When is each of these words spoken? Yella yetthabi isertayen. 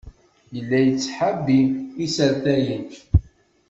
Yella 0.55 0.77
yetthabi 0.81 1.59
isertayen. 2.05 2.85